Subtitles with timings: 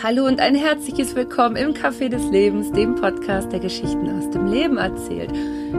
[0.00, 4.46] Hallo und ein herzliches Willkommen im Café des Lebens, dem Podcast, der Geschichten aus dem
[4.46, 5.32] Leben erzählt.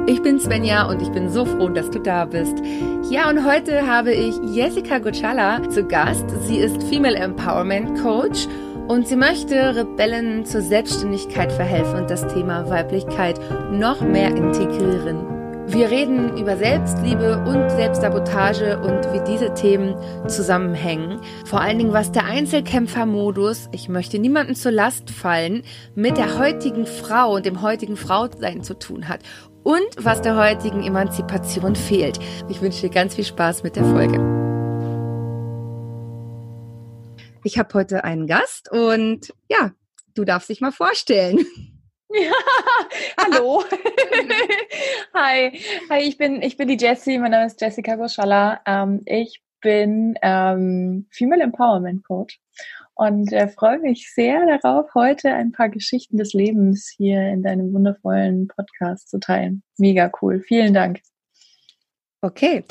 [0.07, 2.57] Ich bin Svenja und ich bin so froh, dass du da bist.
[3.09, 6.25] Ja, und heute habe ich Jessica Gocciala zu Gast.
[6.47, 8.45] Sie ist Female Empowerment Coach
[8.89, 13.39] und sie möchte Rebellen zur Selbstständigkeit verhelfen und das Thema Weiblichkeit
[13.71, 15.38] noch mehr integrieren.
[15.71, 19.95] Wir reden über Selbstliebe und Selbstsabotage und wie diese Themen
[20.27, 21.21] zusammenhängen.
[21.45, 25.61] Vor allen Dingen, was der Einzelkämpfermodus, ich möchte niemandem zur Last fallen,
[25.93, 29.21] mit der heutigen Frau und dem heutigen Frausein zu tun hat.
[29.61, 32.17] Und was der heutigen Emanzipation fehlt.
[32.49, 34.17] Ich wünsche dir ganz viel Spaß mit der Folge.
[37.43, 39.71] Ich habe heute einen Gast und ja,
[40.15, 41.45] du darfst dich mal vorstellen.
[42.11, 42.31] Ja,
[43.17, 43.63] hallo.
[45.13, 45.59] Hi.
[45.91, 48.61] Hi, ich bin, ich bin die Jessie, mein Name ist Jessica Goschalla.
[48.65, 52.39] Ähm, ich bin ähm, Female Empowerment Coach
[52.95, 57.71] und äh, freue mich sehr darauf, heute ein paar Geschichten des Lebens hier in deinem
[57.73, 59.61] wundervollen Podcast zu teilen.
[59.77, 60.41] Mega cool.
[60.41, 61.01] Vielen Dank.
[62.21, 62.65] Okay.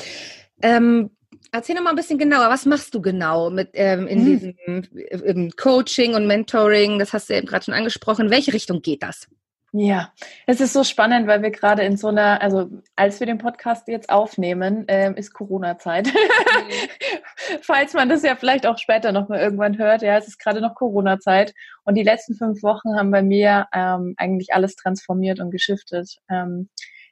[0.61, 1.11] Ähm,
[1.51, 4.85] erzähl noch mal ein bisschen genauer, was machst du genau mit ähm, in hm.
[4.91, 6.99] diesem Coaching und Mentoring?
[6.99, 8.25] Das hast du eben gerade schon angesprochen.
[8.25, 9.27] In welche Richtung geht das?
[9.71, 10.11] Ja,
[10.47, 13.87] es ist so spannend, weil wir gerade in so einer, also als wir den Podcast
[13.87, 16.07] jetzt aufnehmen, ähm, ist Corona-Zeit.
[16.07, 17.59] Mhm.
[17.61, 20.73] Falls man das ja vielleicht auch später nochmal irgendwann hört, ja, es ist gerade noch
[20.73, 21.53] Corona-Zeit.
[21.83, 26.17] Und die letzten fünf Wochen haben bei mir ähm, eigentlich alles transformiert und geschiftet.
[26.29, 26.69] Ähm,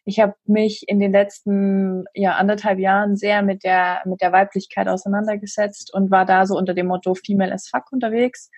[0.08, 4.88] ich habe mich in den letzten ja, anderthalb Jahren sehr mit der, mit der Weiblichkeit
[4.88, 8.49] auseinandergesetzt und war da so unter dem Motto Female as Fuck unterwegs.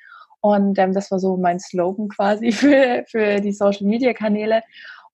[0.41, 4.61] Und ähm, das war so mein Slogan quasi für, für die Social-Media-Kanäle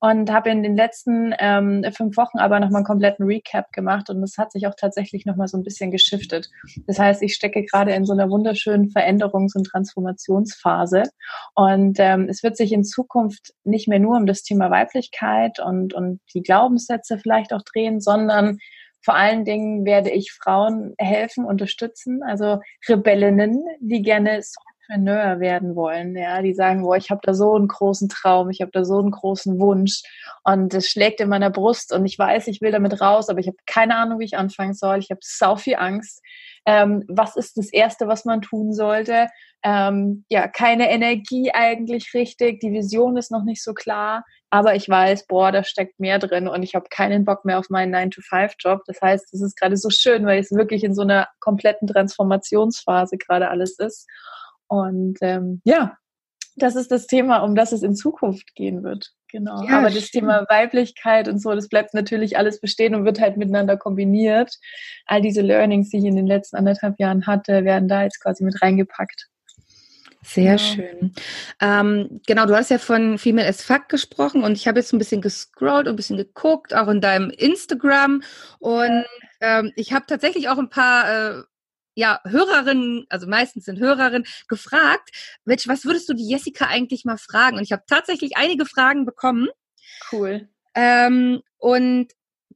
[0.05, 4.21] und habe in den letzten ähm, fünf Wochen aber nochmal einen kompletten Recap gemacht und
[4.21, 6.49] das hat sich auch tatsächlich nochmal so ein bisschen geschiftet.
[6.85, 11.03] Das heißt, ich stecke gerade in so einer wunderschönen Veränderungs- und Transformationsphase
[11.55, 15.95] und ähm, es wird sich in Zukunft nicht mehr nur um das Thema Weiblichkeit und,
[15.95, 18.59] und die Glaubenssätze vielleicht auch drehen, sondern
[19.03, 24.37] vor allen Dingen werde ich Frauen helfen, unterstützen, also Rebellinnen, die gerne
[24.87, 28.61] Entrepreneur werden wollen, ja, die sagen, boah, ich habe da so einen großen Traum, ich
[28.61, 30.01] habe da so einen großen Wunsch
[30.43, 33.47] und es schlägt in meiner Brust und ich weiß, ich will damit raus, aber ich
[33.47, 34.99] habe keine Ahnung, wie ich anfangen soll.
[34.99, 36.21] Ich habe sau viel Angst.
[36.65, 39.27] Ähm, was ist das Erste, was man tun sollte?
[39.63, 44.87] Ähm, ja, keine Energie eigentlich richtig, die Vision ist noch nicht so klar, aber ich
[44.87, 48.81] weiß, boah, da steckt mehr drin und ich habe keinen Bock mehr auf meinen 9-to-5-Job.
[48.85, 53.17] Das heißt, es ist gerade so schön, weil es wirklich in so einer kompletten Transformationsphase
[53.17, 54.07] gerade alles ist.
[54.67, 55.97] Und ähm, ja,
[56.55, 59.11] das ist das Thema, um das es in Zukunft gehen wird.
[59.29, 59.63] Genau.
[59.63, 63.35] Ja, Aber das Thema Weiblichkeit und so, das bleibt natürlich alles bestehen und wird halt
[63.35, 64.55] miteinander kombiniert.
[65.05, 68.43] All diese Learnings, die ich in den letzten anderthalb Jahren hatte, werden da jetzt quasi
[68.45, 69.27] mit reingepackt.
[70.25, 70.57] Sehr genau.
[70.57, 71.13] schön.
[71.61, 74.97] Ähm, genau, du hast ja von Female as Fuck gesprochen und ich habe jetzt ein
[74.97, 78.23] bisschen gescrollt und ein bisschen geguckt, auch in deinem Instagram.
[78.59, 79.05] Und
[79.41, 81.43] ähm, ich habe tatsächlich auch ein paar äh,
[81.95, 85.09] ja, Hörerinnen, also meistens sind Hörerinnen, gefragt,
[85.45, 87.57] Mensch, was würdest du die Jessica eigentlich mal fragen?
[87.57, 89.47] Und ich habe tatsächlich einige Fragen bekommen.
[90.11, 90.47] Cool.
[90.75, 92.07] Ähm, und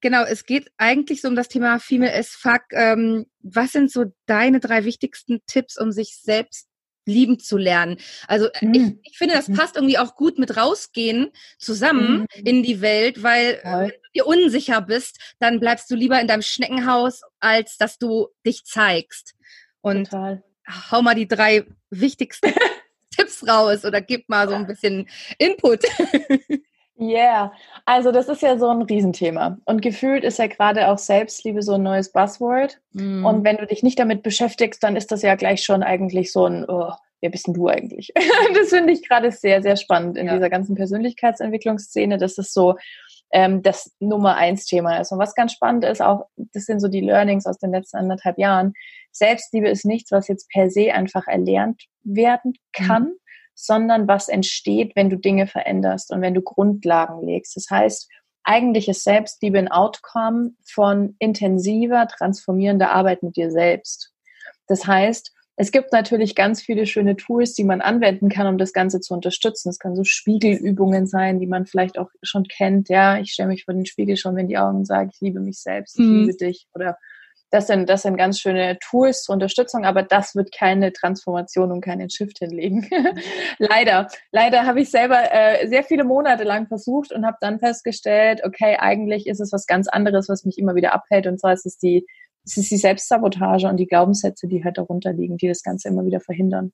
[0.01, 2.63] genau, es geht eigentlich so um das Thema Female as Fuck.
[2.71, 6.68] Ähm, was sind so deine drei wichtigsten Tipps, um sich selbst
[7.09, 7.97] lieben zu lernen.
[8.27, 8.73] Also mhm.
[8.73, 9.55] ich, ich, finde, das mhm.
[9.55, 12.45] passt irgendwie auch gut mit rausgehen zusammen mhm.
[12.45, 13.81] in die Welt, weil ja.
[13.81, 18.29] wenn du dir unsicher bist, dann bleibst du lieber in deinem Schneckenhaus, als dass du
[18.45, 19.35] dich zeigst.
[19.81, 20.43] Und Total.
[20.91, 22.53] hau mal die drei wichtigsten
[23.15, 25.83] Tipps raus oder gib mal so ein bisschen Input.
[26.99, 27.53] Yeah,
[27.85, 29.57] also das ist ja so ein Riesenthema.
[29.63, 32.79] Und gefühlt ist ja gerade auch Selbstliebe so ein neues Buzzword.
[32.91, 33.25] Mm.
[33.25, 36.45] Und wenn du dich nicht damit beschäftigst, dann ist das ja gleich schon eigentlich so
[36.45, 38.11] ein, oh, wer bist denn du eigentlich?
[38.53, 40.33] das finde ich gerade sehr, sehr spannend in ja.
[40.33, 42.17] dieser ganzen Persönlichkeitsentwicklungsszene.
[42.17, 42.75] Das ist so
[43.31, 45.13] ähm, das Nummer eins Thema ist.
[45.13, 48.37] Und was ganz spannend ist, auch, das sind so die Learnings aus den letzten anderthalb
[48.37, 48.73] Jahren.
[49.11, 53.03] Selbstliebe ist nichts, was jetzt per se einfach erlernt werden kann.
[53.03, 53.18] Mhm
[53.65, 57.55] sondern was entsteht, wenn du Dinge veränderst und wenn du Grundlagen legst.
[57.55, 58.09] Das heißt,
[58.43, 64.13] eigentlich ist Selbstliebe ein Outcome von intensiver, transformierender Arbeit mit dir selbst.
[64.67, 68.71] Das heißt, es gibt natürlich ganz viele schöne Tools, die man anwenden kann, um das
[68.71, 69.67] Ganze zu unterstützen.
[69.67, 72.87] Es kann so Spiegelübungen sein, die man vielleicht auch schon kennt.
[72.87, 75.41] Ja, ich stelle mich vor den Spiegel schon in die Augen und sage, ich liebe
[75.41, 76.21] mich selbst, ich mhm.
[76.21, 76.67] liebe dich.
[76.73, 76.97] Oder
[77.51, 81.81] das sind, das sind ganz schöne Tools zur Unterstützung, aber das wird keine Transformation und
[81.81, 82.87] keinen Shift hinlegen.
[83.57, 84.07] leider.
[84.31, 88.77] Leider habe ich selber äh, sehr viele Monate lang versucht und habe dann festgestellt, okay,
[88.77, 91.25] eigentlich ist es was ganz anderes, was mich immer wieder abhält.
[91.25, 92.05] Und zwar ist es die,
[92.45, 96.05] es ist die Selbstsabotage und die Glaubenssätze, die halt darunter liegen, die das Ganze immer
[96.05, 96.71] wieder verhindern.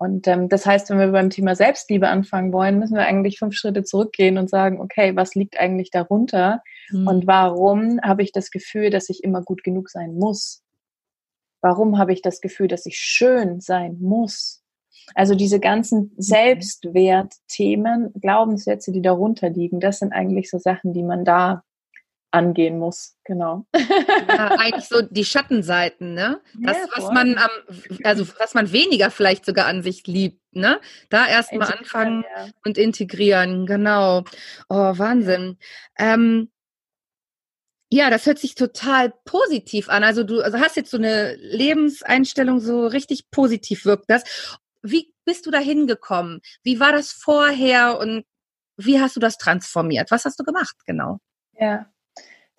[0.00, 3.54] Und ähm, das heißt, wenn wir beim Thema Selbstliebe anfangen wollen, müssen wir eigentlich fünf
[3.54, 6.62] Schritte zurückgehen und sagen, okay, was liegt eigentlich darunter?
[6.88, 7.06] Mhm.
[7.06, 10.62] Und warum habe ich das Gefühl, dass ich immer gut genug sein muss?
[11.60, 14.62] Warum habe ich das Gefühl, dass ich schön sein muss?
[15.14, 16.12] Also diese ganzen mhm.
[16.16, 21.62] Selbstwertthemen, Glaubenssätze, die darunter liegen, das sind eigentlich so Sachen, die man da
[22.30, 23.66] angehen muss, genau.
[23.74, 26.40] Ja, eigentlich so die Schattenseiten, ne?
[26.60, 27.50] Das, ja, was man am,
[28.04, 30.80] also was man weniger vielleicht sogar an sich liebt, ne?
[31.08, 32.48] Da erstmal anfangen ja.
[32.64, 34.24] und integrieren, genau.
[34.68, 35.58] Oh, Wahnsinn.
[35.98, 36.50] Ähm,
[37.92, 40.04] ja, das hört sich total positiv an.
[40.04, 44.22] Also du also hast jetzt so eine Lebenseinstellung, so richtig positiv wirkt das.
[44.82, 46.40] Wie bist du da hingekommen?
[46.62, 48.24] Wie war das vorher und
[48.76, 50.10] wie hast du das transformiert?
[50.10, 51.18] Was hast du gemacht, genau?
[51.58, 51.90] Ja,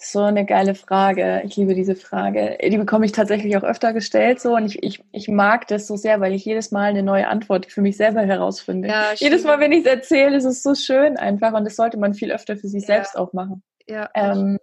[0.03, 1.42] so eine geile Frage.
[1.45, 2.57] Ich liebe diese Frage.
[2.62, 5.95] Die bekomme ich tatsächlich auch öfter gestellt so und ich, ich, ich mag das so
[5.95, 8.88] sehr, weil ich jedes Mal eine neue Antwort für mich selber herausfinde.
[8.88, 11.98] Ja, jedes Mal, wenn ich es erzähle, ist es so schön einfach und das sollte
[11.98, 12.88] man viel öfter für sich ja.
[12.88, 13.63] selbst auch machen.
[13.88, 14.57] Ja, ähm,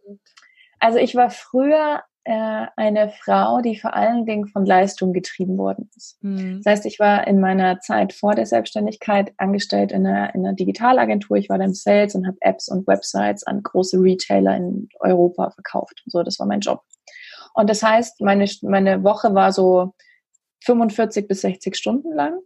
[0.80, 5.88] also ich war früher äh, eine Frau, die vor allen Dingen von Leistung getrieben worden
[5.96, 6.22] ist.
[6.22, 6.60] Mhm.
[6.62, 10.54] Das heißt, ich war in meiner Zeit vor der Selbstständigkeit angestellt in einer, in einer
[10.54, 11.38] Digitalagentur.
[11.38, 15.48] Ich war dann im Sales und habe Apps und Websites an große Retailer in Europa
[15.48, 16.02] verkauft.
[16.04, 16.82] So, das war mein Job.
[17.54, 19.94] Und das heißt, meine, meine Woche war so
[20.64, 22.38] 45 bis 60 Stunden lang.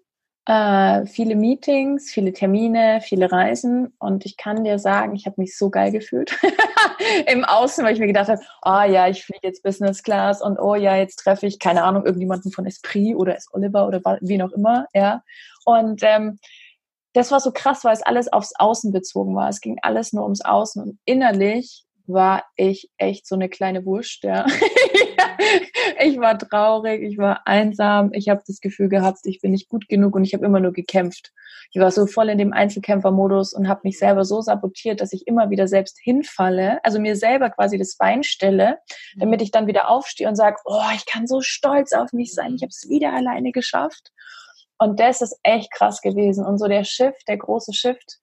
[0.46, 5.56] Äh, viele Meetings, viele Termine, viele Reisen und ich kann dir sagen, ich habe mich
[5.56, 6.36] so geil gefühlt
[7.28, 10.42] im Außen, weil ich mir gedacht habe, ah oh, ja, ich fliege jetzt Business Class
[10.42, 14.00] und oh ja, jetzt treffe ich keine Ahnung irgendjemanden von Esprit oder S Oliver oder
[14.20, 15.22] wie noch immer, ja
[15.64, 16.38] und ähm,
[17.12, 19.48] das war so krass, weil es alles aufs Außen bezogen war.
[19.48, 24.24] Es ging alles nur ums Außen und innerlich war ich echt so eine kleine Wurst,
[24.24, 24.44] ja.
[26.00, 29.88] ich war traurig, ich war einsam, ich habe das Gefühl gehabt, ich bin nicht gut
[29.88, 31.32] genug und ich habe immer nur gekämpft.
[31.70, 35.26] Ich war so voll in dem Einzelkämpfermodus und habe mich selber so sabotiert, dass ich
[35.26, 38.78] immer wieder selbst hinfalle, also mir selber quasi das Bein stelle,
[39.16, 42.54] damit ich dann wieder aufstehe und sage, oh, ich kann so stolz auf mich sein,
[42.54, 44.12] ich habe es wieder alleine geschafft.
[44.78, 46.44] Und das ist echt krass gewesen.
[46.44, 48.18] Und so der Shift, der große Shift,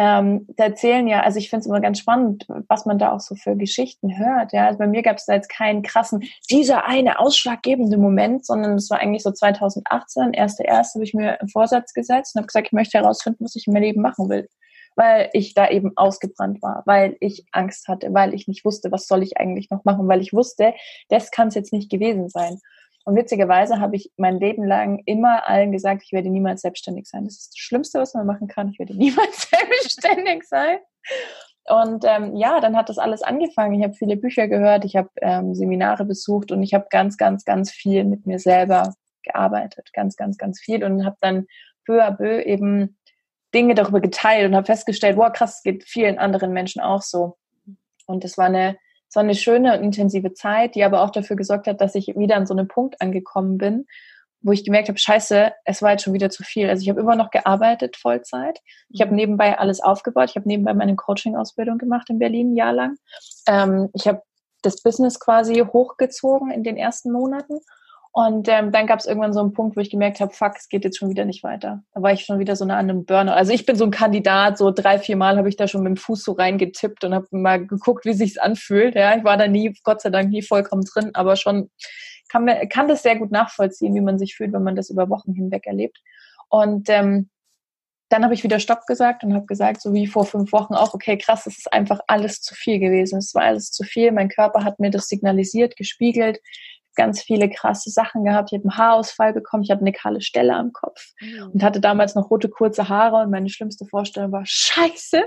[0.00, 3.18] ähm, da erzählen ja, also ich finde es immer ganz spannend, was man da auch
[3.18, 4.52] so für Geschichten hört.
[4.52, 8.74] Ja, also bei mir gab es da jetzt keinen krassen, dieser eine ausschlaggebende Moment, sondern
[8.74, 12.46] es war eigentlich so 2018, erste erste, habe ich mir einen Vorsatz gesetzt und habe
[12.46, 14.48] gesagt, ich möchte herausfinden, was ich in meinem Leben machen will,
[14.94, 19.08] weil ich da eben ausgebrannt war, weil ich Angst hatte, weil ich nicht wusste, was
[19.08, 20.74] soll ich eigentlich noch machen, weil ich wusste,
[21.08, 22.60] das kann es jetzt nicht gewesen sein.
[23.08, 27.24] Und witzigerweise habe ich mein Leben lang immer allen gesagt, ich werde niemals selbstständig sein.
[27.24, 28.68] Das ist das Schlimmste, was man machen kann.
[28.68, 30.76] Ich werde niemals selbstständig sein.
[31.64, 33.72] Und ähm, ja, dann hat das alles angefangen.
[33.76, 37.46] Ich habe viele Bücher gehört, ich habe ähm, Seminare besucht und ich habe ganz, ganz,
[37.46, 39.88] ganz viel mit mir selber gearbeitet.
[39.94, 41.46] Ganz, ganz, ganz viel und habe dann
[41.86, 42.98] peu à peu eben
[43.54, 47.38] Dinge darüber geteilt und habe festgestellt, wow, krass, es geht vielen anderen Menschen auch so.
[48.04, 48.76] Und das war eine
[49.08, 52.08] es war eine schöne und intensive Zeit, die aber auch dafür gesorgt hat, dass ich
[52.16, 53.86] wieder an so einem Punkt angekommen bin,
[54.42, 56.68] wo ich gemerkt habe, scheiße, es war jetzt schon wieder zu viel.
[56.68, 58.60] Also ich habe immer noch gearbeitet, Vollzeit.
[58.88, 59.16] Ich habe mhm.
[59.16, 60.30] nebenbei alles aufgebaut.
[60.30, 62.96] Ich habe nebenbei meine Coaching-Ausbildung gemacht in Berlin, ein Jahr lang.
[63.46, 64.22] Ähm, ich habe
[64.62, 67.60] das Business quasi hochgezogen in den ersten Monaten
[68.18, 70.68] und ähm, dann gab es irgendwann so einen Punkt, wo ich gemerkt habe, fuck, es
[70.68, 71.84] geht jetzt schon wieder nicht weiter.
[71.94, 73.36] Da war ich schon wieder so nah an einem Burner.
[73.36, 75.90] Also ich bin so ein Kandidat, so drei, vier Mal habe ich da schon mit
[75.90, 78.96] dem Fuß so reingetippt und habe mal geguckt, wie sich's anfühlt.
[78.96, 81.70] Ja, ich war da nie, Gott sei Dank, nie vollkommen drin, aber schon
[82.28, 85.08] kann, man, kann das sehr gut nachvollziehen, wie man sich fühlt, wenn man das über
[85.10, 86.00] Wochen hinweg erlebt.
[86.48, 87.30] Und ähm,
[88.08, 90.92] dann habe ich wieder Stopp gesagt und habe gesagt, so wie vor fünf Wochen auch,
[90.92, 93.18] okay, krass, es ist einfach alles zu viel gewesen.
[93.18, 94.10] Es war alles zu viel.
[94.10, 96.40] Mein Körper hat mir das signalisiert, gespiegelt
[96.98, 98.50] ganz viele krasse Sachen gehabt.
[98.52, 101.52] Ich habe einen Haarausfall bekommen, ich hatte eine kahle Stelle am Kopf mhm.
[101.54, 105.22] und hatte damals noch rote kurze Haare und meine schlimmste Vorstellung war, scheiße,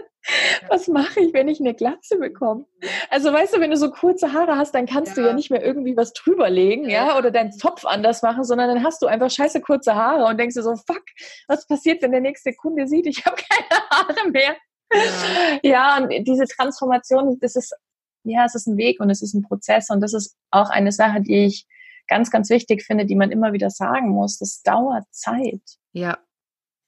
[0.68, 2.66] was mache ich, wenn ich eine Glatze bekomme?
[3.10, 5.24] Also weißt du, wenn du so kurze Haare hast, dann kannst ja.
[5.24, 7.08] du ja nicht mehr irgendwie was drüberlegen, ja.
[7.08, 10.38] ja, oder deinen Zopf anders machen, sondern dann hast du einfach scheiße kurze Haare und
[10.38, 11.04] denkst dir so, fuck,
[11.48, 14.56] was passiert, wenn der nächste Kunde sieht, ich habe keine Haare mehr.
[14.94, 15.60] Ja.
[15.64, 17.74] ja, und diese Transformation, das ist
[18.24, 20.92] ja, es ist ein Weg und es ist ein Prozess und das ist auch eine
[20.92, 21.68] Sache, die ich
[22.08, 24.38] ganz, ganz wichtig finde, die man immer wieder sagen muss.
[24.38, 25.62] Das dauert Zeit.
[25.94, 26.18] Ja.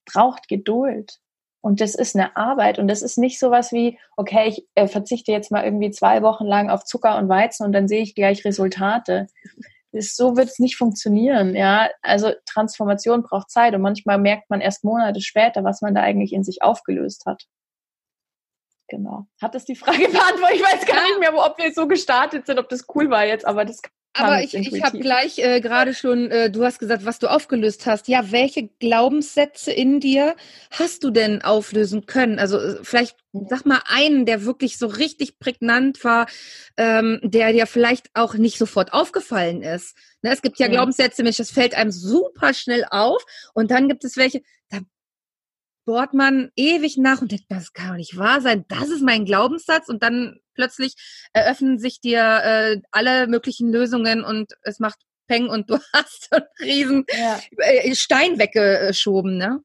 [0.05, 1.19] Braucht Geduld.
[1.61, 5.31] Und das ist eine Arbeit und das ist nicht sowas wie, okay, ich äh, verzichte
[5.31, 8.43] jetzt mal irgendwie zwei Wochen lang auf Zucker und Weizen und dann sehe ich gleich
[8.43, 9.27] Resultate.
[9.93, 11.89] Das, so wird es nicht funktionieren, ja.
[12.01, 16.33] Also Transformation braucht Zeit und manchmal merkt man erst Monate später, was man da eigentlich
[16.33, 17.43] in sich aufgelöst hat.
[18.93, 19.25] Genau.
[19.41, 20.57] Hat das die Frage beantwortet?
[20.57, 23.43] Ich weiß gar nicht mehr, ob wir so gestartet sind, ob das cool war jetzt,
[23.43, 23.81] aber das
[24.13, 27.87] Aber ich, ich habe gleich äh, gerade schon, äh, du hast gesagt, was du aufgelöst
[27.87, 28.07] hast.
[28.07, 30.35] Ja, welche Glaubenssätze in dir
[30.69, 32.37] hast du denn auflösen können?
[32.37, 36.27] Also äh, vielleicht sag mal einen, der wirklich so richtig prägnant war,
[36.77, 39.97] ähm, der dir vielleicht auch nicht sofort aufgefallen ist.
[40.21, 40.73] Ne, es gibt ja, ja.
[40.73, 43.25] Glaubenssätze, Mensch, das fällt einem super schnell auf.
[43.55, 44.43] Und dann gibt es welche,
[45.85, 48.65] bohrt man ewig nach und denkt, das kann doch nicht wahr sein.
[48.67, 49.89] Das ist mein Glaubenssatz.
[49.89, 50.95] Und dann plötzlich
[51.33, 56.45] eröffnen sich dir äh, alle möglichen Lösungen und es macht Peng und du hast einen
[56.59, 57.39] riesen ja.
[57.95, 59.61] Stein weggeschoben, ne?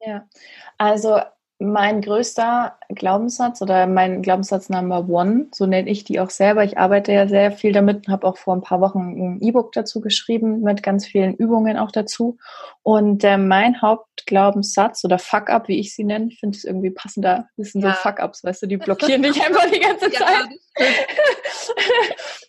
[0.00, 0.28] Ja,
[0.76, 1.20] also
[1.58, 6.64] mein größter Glaubenssatz oder mein Glaubenssatz Number One, so nenne ich die auch selber.
[6.64, 9.72] Ich arbeite ja sehr viel damit und habe auch vor ein paar Wochen ein E-Book
[9.72, 12.38] dazu geschrieben mit ganz vielen Übungen auch dazu.
[12.82, 17.48] Und äh, mein Hauptglaubenssatz oder Fuck-up, wie ich sie nenne, ich finde es irgendwie passender,
[17.56, 17.94] das sind ja.
[17.94, 20.86] so Fuck-ups, weißt du, die blockieren dich einfach die ganze Zeit, ja,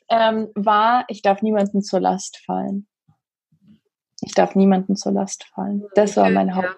[0.29, 2.88] ähm, war, ich darf niemanden zur Last fallen.
[4.21, 5.83] Ich darf niemanden zur Last fallen.
[5.93, 6.75] Das war mein Haupt.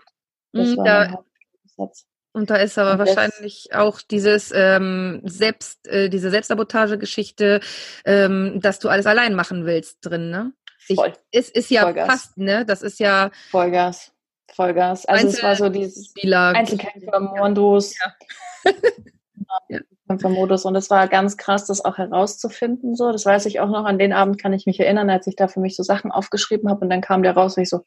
[0.51, 2.05] Das mhm, war mein Hauptglaubenssatz.
[2.37, 7.61] Und da ist aber wahrscheinlich auch dieses ähm, Selbst, äh, diese Selbstsabotage-Geschichte,
[8.05, 10.53] ähm, dass du alles allein machen willst drin, ne?
[10.87, 11.13] Ich, Voll.
[11.31, 12.07] Es ist ja Vollgas.
[12.07, 12.63] fast, ne?
[12.63, 14.11] Das ist ja Vollgas.
[14.53, 15.07] Vollgas.
[15.07, 17.95] Also Einzel es war so dieses Einzelkämpfer-Modus.
[17.97, 18.71] Ja.
[19.69, 19.79] ja.
[20.07, 22.95] Kämpfermodus und es war ganz krass, das auch herauszufinden.
[22.95, 23.85] So, das weiß ich auch noch.
[23.85, 26.69] An den Abend kann ich mich erinnern, als ich da für mich so Sachen aufgeschrieben
[26.69, 27.83] habe und dann kam der raus, und ich so,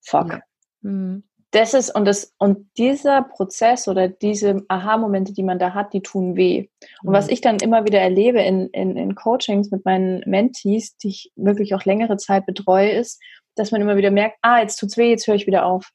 [0.00, 0.30] fuck.
[0.30, 0.40] Ja.
[0.82, 5.92] Mhm das ist und das und dieser Prozess oder diese Aha-Momente, die man da hat,
[5.92, 6.68] die tun weh.
[7.02, 7.12] Und mhm.
[7.12, 11.32] was ich dann immer wieder erlebe in, in, in Coachings mit meinen Mentees, die ich
[11.36, 13.22] wirklich auch längere Zeit betreue, ist,
[13.54, 15.90] dass man immer wieder merkt, ah, jetzt tut's weh, jetzt höre ich wieder auf.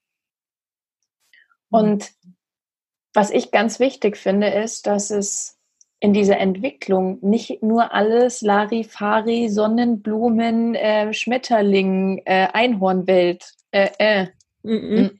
[1.72, 1.80] Mhm.
[1.80, 2.12] Und
[3.14, 5.58] was ich ganz wichtig finde, ist, dass es
[6.00, 14.28] in dieser Entwicklung nicht nur alles Larifari, Sonnenblumen, äh, Schmetterling, äh, Einhornwelt, äh, äh,
[14.64, 15.18] Mhm.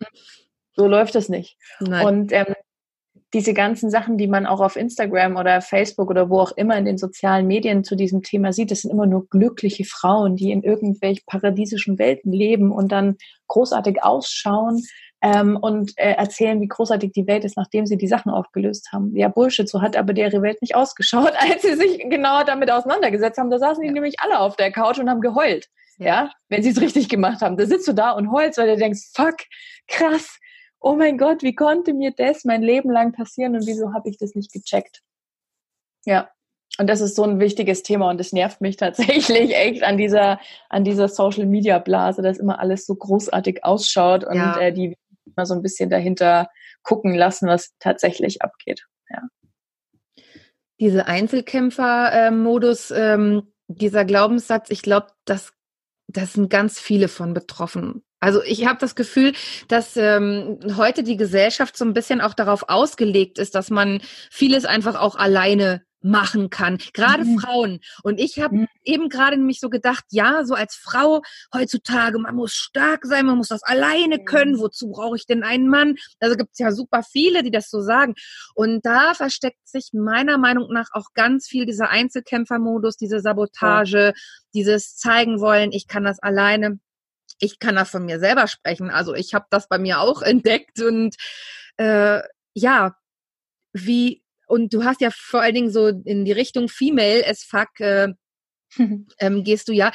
[0.76, 1.58] So läuft es nicht.
[1.80, 2.06] Nein.
[2.06, 2.56] Und ähm,
[3.34, 6.86] diese ganzen Sachen, die man auch auf Instagram oder Facebook oder wo auch immer in
[6.86, 10.64] den sozialen Medien zu diesem Thema sieht, das sind immer nur glückliche Frauen, die in
[10.64, 13.18] irgendwelchen paradiesischen Welten leben und dann
[13.48, 14.84] großartig ausschauen
[15.22, 19.16] ähm, und äh, erzählen, wie großartig die Welt ist, nachdem sie die Sachen aufgelöst haben.
[19.16, 23.38] Ja, Bullshit, so hat aber deren Welt nicht ausgeschaut, als sie sich genau damit auseinandergesetzt
[23.38, 23.50] haben.
[23.50, 25.68] Da saßen die nämlich alle auf der Couch und haben geheult
[26.00, 27.58] ja, wenn sie es richtig gemacht haben.
[27.58, 29.36] Da sitzt du da und heulst, weil du denkst, fuck,
[29.88, 30.40] krass,
[30.80, 34.18] oh mein Gott, wie konnte mir das mein Leben lang passieren und wieso habe ich
[34.18, 35.02] das nicht gecheckt?
[36.06, 36.30] Ja.
[36.78, 40.40] Und das ist so ein wichtiges Thema und es nervt mich tatsächlich echt an dieser,
[40.70, 44.58] an dieser Social Media Blase, dass immer alles so großartig ausschaut und ja.
[44.58, 44.96] äh, die
[45.36, 46.50] mal so ein bisschen dahinter
[46.84, 48.86] gucken lassen, was tatsächlich abgeht.
[49.10, 49.24] Ja.
[50.80, 55.52] Diese Einzelkämpfer-Modus, ähm, dieser Glaubenssatz, ich glaube, das
[56.10, 58.04] das sind ganz viele von betroffen.
[58.20, 59.34] Also ich habe das Gefühl,
[59.70, 64.66] dass ähm, heute die Gesellschaft so ein bisschen auch darauf ausgelegt ist, dass man vieles
[64.66, 66.78] einfach auch alleine machen kann.
[66.94, 67.40] Gerade mhm.
[67.40, 67.80] Frauen.
[68.04, 68.68] Und ich habe mhm.
[68.84, 71.22] eben gerade nämlich so gedacht, ja, so als Frau
[71.54, 74.60] heutzutage, man muss stark sein, man muss das alleine können.
[74.60, 75.96] Wozu brauche ich denn einen Mann?
[76.20, 78.16] Also gibt es ja super viele, die das so sagen.
[78.56, 84.14] Und da versteckt sich meiner Meinung nach auch ganz viel dieser Einzelkämpfermodus, diese Sabotage, ja.
[84.54, 86.80] dieses zeigen wollen, ich kann das alleine.
[87.42, 88.90] Ich kann das von mir selber sprechen.
[88.90, 91.16] Also ich habe das bei mir auch entdeckt und
[91.78, 92.22] äh,
[92.54, 92.96] ja,
[93.72, 97.80] wie und du hast ja vor allen Dingen so in die Richtung Female as fuck
[97.80, 98.10] äh,
[99.20, 99.92] ähm, gehst du ja.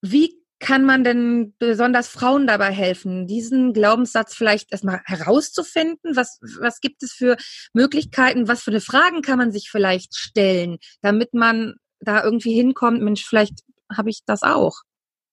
[0.00, 6.16] Wie kann man denn besonders Frauen dabei helfen, diesen Glaubenssatz vielleicht erstmal herauszufinden?
[6.16, 7.36] Was, was gibt es für
[7.72, 8.46] Möglichkeiten?
[8.46, 13.00] Was für eine Fragen kann man sich vielleicht stellen, damit man da irgendwie hinkommt?
[13.02, 14.76] Mensch, vielleicht habe ich das auch.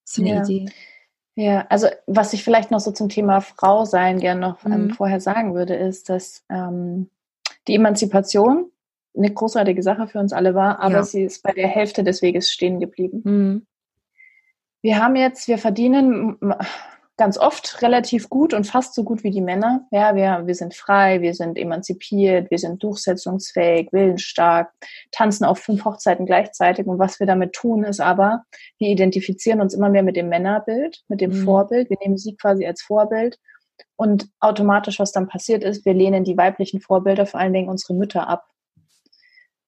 [0.06, 0.44] Das eine ja.
[0.44, 0.72] Idee.
[1.36, 4.90] Ja, also was ich vielleicht noch so zum Thema Frau sein gerne noch ähm, mhm.
[4.92, 7.12] vorher sagen würde, ist, dass ähm,
[7.68, 8.72] die Emanzipation
[9.16, 11.04] eine großartige Sache für uns alle war, aber ja.
[11.04, 13.22] sie ist bei der Hälfte des Weges stehen geblieben.
[13.24, 13.68] Mhm.
[14.82, 16.38] Wir haben jetzt, wir verdienen
[17.18, 19.88] ganz oft relativ gut und fast so gut wie die Männer.
[19.90, 24.72] Ja, wir, wir sind frei, wir sind emanzipiert, wir sind durchsetzungsfähig, willensstark,
[25.12, 26.86] tanzen auf fünf Hochzeiten gleichzeitig.
[26.86, 28.44] Und was wir damit tun, ist aber,
[28.78, 31.44] wir identifizieren uns immer mehr mit dem Männerbild, mit dem mhm.
[31.44, 31.90] Vorbild.
[31.90, 33.40] Wir nehmen sie quasi als Vorbild
[33.98, 37.94] und automatisch, was dann passiert ist, wir lehnen die weiblichen Vorbilder, vor allen Dingen unsere
[37.94, 38.46] Mütter, ab.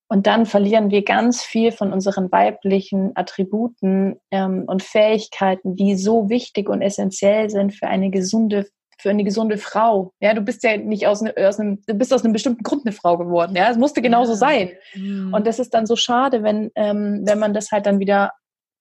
[0.08, 6.30] Und dann verlieren wir ganz viel von unseren weiblichen Attributen ähm, und Fähigkeiten, die so
[6.30, 8.68] wichtig und essentiell sind für eine gesunde
[9.02, 10.14] für eine gesunde Frau.
[10.20, 12.86] Ja, du bist ja nicht aus, ne, aus einem, du bist aus einem bestimmten Grund
[12.86, 13.56] eine Frau geworden.
[13.56, 14.72] Ja, es musste genauso sein.
[14.94, 15.34] Mhm.
[15.34, 18.34] Und das ist dann so schade, wenn, ähm, wenn man das halt dann wieder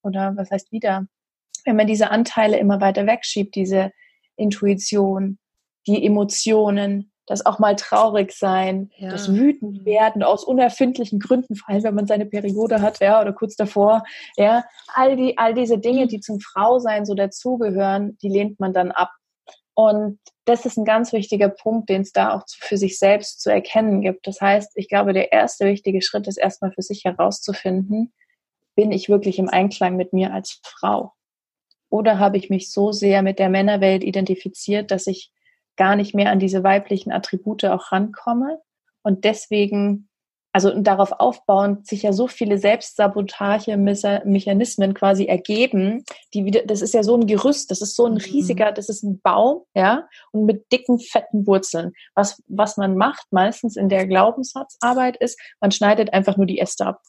[0.02, 1.07] oder was heißt wieder,
[1.64, 3.93] wenn man diese Anteile immer weiter wegschiebt, diese
[4.38, 5.38] Intuition,
[5.87, 9.11] die Emotionen, das auch mal traurig sein, ja.
[9.11, 13.33] das wütend werden aus unerfindlichen Gründen, vor allem wenn man seine Periode hat, ja, oder
[13.33, 14.02] kurz davor,
[14.37, 14.64] ja,
[14.95, 19.11] all die, all diese Dinge, die zum Frausein so dazugehören, die lehnt man dann ab.
[19.75, 23.50] Und das ist ein ganz wichtiger Punkt, den es da auch für sich selbst zu
[23.50, 24.26] erkennen gibt.
[24.26, 28.12] Das heißt, ich glaube, der erste wichtige Schritt ist erstmal für sich herauszufinden,
[28.75, 31.12] bin ich wirklich im Einklang mit mir als Frau?
[31.90, 35.33] Oder habe ich mich so sehr mit der Männerwelt identifiziert, dass ich
[35.76, 38.59] gar nicht mehr an diese weiblichen Attribute auch rankomme
[39.02, 40.11] und deswegen,
[40.52, 46.04] also darauf aufbauend, sich ja so viele Selbstsabotage-Mechanismen quasi ergeben,
[46.35, 48.18] die wieder, das ist ja so ein Gerüst, das ist so ein mhm.
[48.18, 51.92] riesiger, das ist ein Baum, ja, und mit dicken, fetten Wurzeln.
[52.14, 56.87] Was, was man macht meistens in der Glaubenssatzarbeit ist, man schneidet einfach nur die Äste
[56.87, 57.00] ab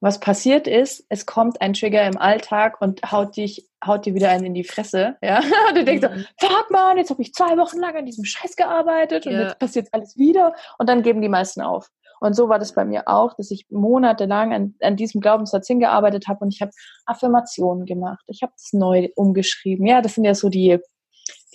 [0.00, 4.30] was passiert ist, es kommt ein Trigger im Alltag und haut dich, haut dir wieder
[4.30, 5.38] einen in die Fresse, ja.
[5.68, 6.26] Und du denkst mhm.
[6.40, 9.42] so, fuck man, jetzt habe ich zwei Wochen lang an diesem Scheiß gearbeitet und ja.
[9.42, 11.88] jetzt passiert alles wieder und dann geben die meisten auf.
[12.20, 16.28] Und so war das bei mir auch, dass ich monatelang an, an diesem Glaubenssatz hingearbeitet
[16.28, 16.72] habe und ich habe
[17.04, 18.24] Affirmationen gemacht.
[18.26, 19.86] Ich habe das neu umgeschrieben.
[19.86, 20.78] Ja, das sind ja so die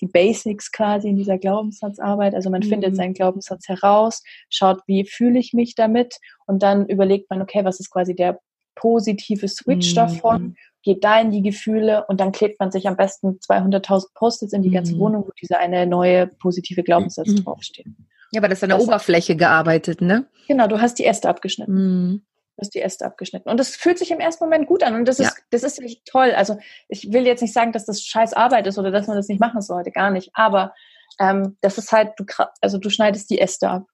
[0.01, 2.35] die Basics quasi in dieser Glaubenssatzarbeit.
[2.35, 2.69] Also man mhm.
[2.69, 6.15] findet seinen Glaubenssatz heraus, schaut, wie fühle ich mich damit
[6.45, 8.39] und dann überlegt man, okay, was ist quasi der
[8.75, 9.95] positive Switch mhm.
[9.95, 14.53] davon, geht da in die Gefühle und dann klebt man sich am besten 200.000 Post-its
[14.53, 14.99] in die ganze mhm.
[14.99, 17.43] Wohnung, wo dieser eine neue positive Glaubenssatz mhm.
[17.43, 17.87] draufsteht.
[18.31, 20.25] Ja, aber das ist an der das Oberfläche gearbeitet, ne?
[20.47, 22.25] Genau, du hast die Äste abgeschnitten.
[22.61, 23.49] Mhm hast die Äste abgeschnitten.
[23.49, 24.95] Und das fühlt sich im ersten Moment gut an.
[24.95, 26.31] Und das ist, das ist wirklich toll.
[26.31, 29.27] Also ich will jetzt nicht sagen, dass das scheiß Arbeit ist oder dass man das
[29.27, 30.29] nicht machen sollte, gar nicht.
[30.33, 30.73] Aber
[31.19, 32.25] ähm, das ist halt, du,
[32.61, 33.85] also du schneidest die Äste ab.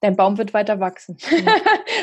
[0.00, 1.16] Dein Baum wird weiter wachsen.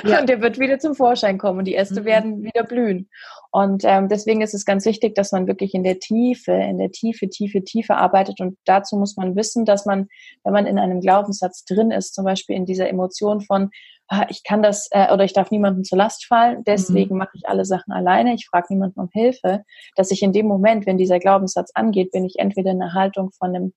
[0.06, 0.22] Ja.
[0.22, 2.06] und der wird wieder zum Vorschein kommen und die Äste mhm.
[2.06, 3.10] werden wieder blühen.
[3.52, 6.92] Und ähm, deswegen ist es ganz wichtig, dass man wirklich in der Tiefe, in der
[6.92, 8.40] Tiefe, Tiefe, Tiefe arbeitet.
[8.40, 10.08] Und dazu muss man wissen, dass man,
[10.46, 13.72] wenn man in einem Glaubenssatz drin ist, zum Beispiel in dieser Emotion von,
[14.30, 17.20] ich kann das äh, oder ich darf niemandem zur Last fallen, deswegen mhm.
[17.20, 19.64] mache ich alle Sachen alleine, ich frage niemanden um Hilfe,
[19.96, 23.32] dass ich in dem Moment, wenn dieser Glaubenssatz angeht, bin ich entweder in der Haltung
[23.38, 23.74] von einem,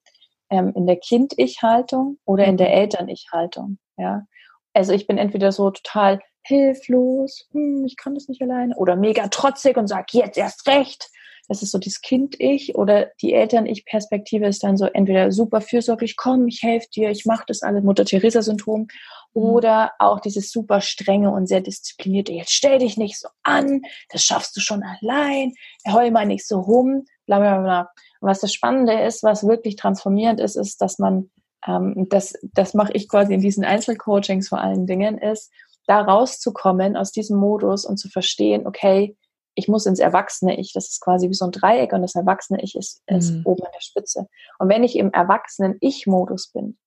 [0.50, 2.74] ähm, in der Kind-Ich-Haltung oder in der mhm.
[2.74, 3.78] Eltern-Ich-Haltung.
[3.98, 4.26] Ja?
[4.72, 9.28] Also ich bin entweder so total hilflos, hm, ich kann das nicht alleine, oder mega
[9.28, 11.08] trotzig und sag jetzt erst recht.
[11.48, 16.46] Das ist so das Kind-Ich oder die Eltern-Ich-Perspektive ist dann so entweder super fürsorglich, komm,
[16.48, 18.86] ich helfe dir, ich mache das alles, Mutter-Theresa-Syndrom.
[19.34, 24.24] Oder auch dieses super strenge und sehr disziplinierte, jetzt stell dich nicht so an, das
[24.24, 25.54] schaffst du schon allein,
[25.90, 27.80] heul mal nicht so rum, bla bla bla.
[28.20, 31.30] Und was das Spannende ist, was wirklich transformierend ist, ist, dass man,
[31.66, 35.50] ähm, das, das mache ich quasi in diesen Einzelcoachings vor allen Dingen, ist,
[35.86, 39.16] da rauszukommen aus diesem Modus und zu verstehen, okay,
[39.54, 42.62] ich muss ins Erwachsene Ich, das ist quasi wie so ein Dreieck und das Erwachsene
[42.62, 43.42] Ich ist, ist mhm.
[43.44, 44.26] oben an der Spitze.
[44.58, 46.78] Und wenn ich im Erwachsenen Ich-Modus bin,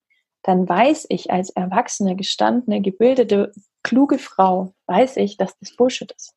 [0.45, 6.35] dann weiß ich als erwachsene, gestandene, gebildete, kluge Frau, weiß ich, dass das Bullshit ist.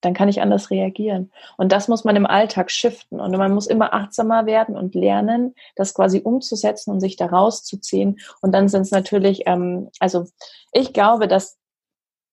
[0.00, 1.30] Dann kann ich anders reagieren.
[1.56, 3.20] Und das muss man im Alltag shiften.
[3.20, 8.18] Und man muss immer achtsamer werden und lernen, das quasi umzusetzen und sich da rauszuziehen.
[8.42, 10.26] Und dann sind es natürlich, ähm, also
[10.72, 11.56] ich glaube, dass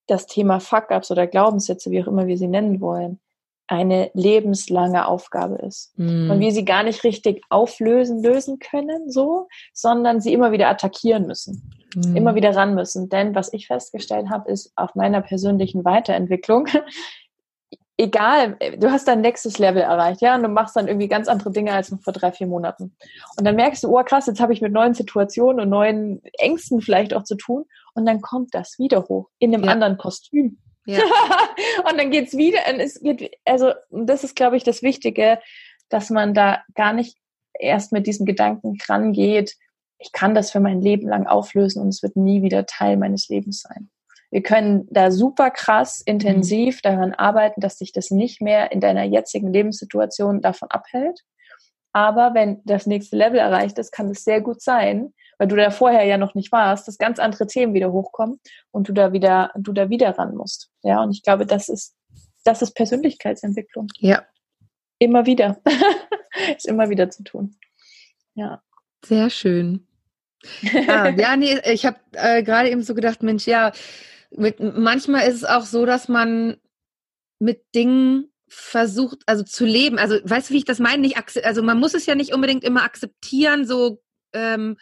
[0.08, 3.20] das Thema Fuck-ups oder Glaubenssätze, wie auch immer wir sie nennen wollen,
[3.68, 5.94] eine lebenslange Aufgabe ist.
[5.98, 6.30] Mm.
[6.30, 11.26] Und wir sie gar nicht richtig auflösen, lösen können, so, sondern sie immer wieder attackieren
[11.26, 11.72] müssen.
[11.96, 12.16] Mm.
[12.16, 13.10] Immer wieder ran müssen.
[13.10, 16.68] Denn was ich festgestellt habe, ist auf meiner persönlichen Weiterentwicklung,
[18.02, 21.52] egal, du hast dein nächstes Level erreicht, ja, und du machst dann irgendwie ganz andere
[21.52, 22.96] Dinge als noch vor drei, vier Monaten.
[23.38, 26.82] Und dann merkst du, oh krass, jetzt habe ich mit neuen Situationen und neuen Ängsten
[26.82, 27.66] vielleicht auch zu tun.
[27.94, 29.72] Und dann kommt das wieder hoch in einem ja.
[29.72, 30.58] anderen Kostüm.
[30.86, 31.00] Ja.
[31.90, 35.40] und dann geht's wieder, und es geht, also das ist, glaube ich, das Wichtige,
[35.90, 37.18] dass man da gar nicht
[37.60, 39.56] erst mit diesem Gedanken rangeht,
[40.00, 43.30] ich kann das für mein Leben lang auflösen und es wird nie wieder Teil meines
[43.30, 43.90] Lebens sein.
[44.32, 46.80] Wir können da super krass intensiv mhm.
[46.84, 51.22] daran arbeiten, dass sich das nicht mehr in deiner jetzigen Lebenssituation davon abhält.
[51.94, 55.72] Aber wenn das nächste Level erreicht ist, kann es sehr gut sein, weil du da
[55.72, 59.50] vorher ja noch nicht warst, dass ganz andere Themen wieder hochkommen und du da wieder,
[59.58, 60.70] du da wieder ran musst.
[60.84, 61.96] Ja, und ich glaube, das ist,
[62.44, 63.88] das ist Persönlichkeitsentwicklung.
[63.98, 64.24] Ja.
[65.00, 65.60] Immer wieder.
[66.56, 67.56] ist immer wieder zu tun.
[68.36, 68.62] Ja.
[69.04, 69.88] Sehr schön.
[70.88, 73.72] ah, ja, nee, ich habe äh, gerade eben so gedacht, Mensch, ja,
[74.30, 76.58] mit, manchmal ist es auch so, dass man
[77.40, 79.98] mit Dingen versucht, also zu leben.
[79.98, 81.02] Also, weißt du, wie ich das meine?
[81.02, 84.78] Nicht, also man muss es ja nicht unbedingt immer akzeptieren, so ähm,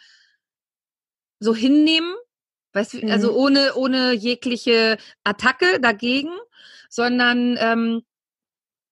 [1.40, 2.14] so hinnehmen,
[2.74, 3.12] weißt du, also mhm.
[3.12, 6.30] also ohne, ohne jegliche Attacke dagegen.
[6.90, 8.02] sondern ähm,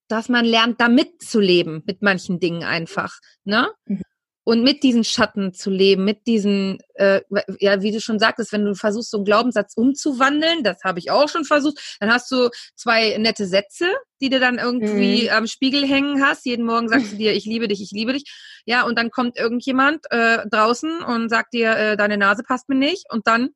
[0.08, 3.20] dass man lernt, damit zu leben, mit manchen Dingen einfach.
[3.44, 3.70] Ne?
[3.84, 4.02] Mhm
[4.48, 7.20] und mit diesen Schatten zu leben, mit diesen, äh,
[7.60, 11.10] ja, wie du schon sagtest, wenn du versuchst, so einen Glaubenssatz umzuwandeln, das habe ich
[11.10, 13.84] auch schon versucht, dann hast du zwei nette Sätze,
[14.22, 15.34] die du dann irgendwie mhm.
[15.34, 16.46] am Spiegel hängen hast.
[16.46, 18.24] Jeden Morgen sagst du dir, ich liebe dich, ich liebe dich.
[18.64, 22.74] Ja, und dann kommt irgendjemand äh, draußen und sagt dir, äh, deine Nase passt mir
[22.76, 23.04] nicht.
[23.12, 23.50] Und dann,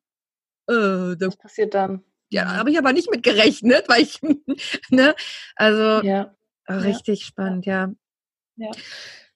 [0.69, 2.03] äh, das passiert dann.
[2.29, 4.21] Ja, habe ich aber nicht mit gerechnet, weil ich,
[4.91, 5.15] ne,
[5.55, 6.35] also ja.
[6.69, 7.25] richtig ja.
[7.25, 7.91] spannend, ja.
[8.57, 8.69] Ja.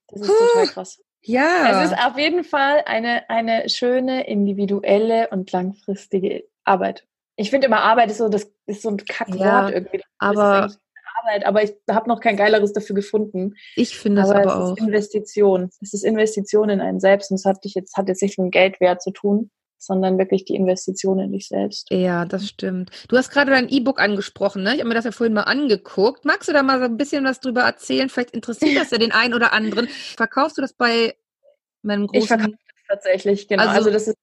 [0.09, 0.99] Das ist total krass.
[1.27, 1.83] Ja.
[1.83, 7.05] Es ist auf jeden Fall eine, eine schöne, individuelle und langfristige Arbeit.
[7.35, 10.01] Ich finde immer, Arbeit ist so, das ist so ein Kackwort ja, irgendwie.
[10.17, 10.71] Aber
[11.19, 13.55] Arbeit, aber ich habe noch kein geileres dafür gefunden.
[13.75, 14.77] Ich finde es aber, aber auch.
[14.77, 15.69] Investition.
[15.81, 18.45] Es ist Investition in einen selbst und es hat dich jetzt, hat jetzt nicht mit
[18.45, 21.87] dem Geldwert zu tun, sondern wirklich die Investition in dich selbst.
[21.91, 22.91] Ja, das stimmt.
[23.07, 24.73] Du hast gerade dein E-Book angesprochen, ne?
[24.73, 26.25] Ich habe mir das ja vorhin mal angeguckt.
[26.25, 28.09] Magst du da mal so ein bisschen was drüber erzählen?
[28.09, 29.87] Vielleicht interessiert das ja den einen oder anderen.
[29.87, 31.15] Verkaufst du das bei
[31.81, 32.21] meinem großen...
[32.21, 33.63] Ich verkaufe das tatsächlich, genau.
[33.63, 34.17] Also, also das ist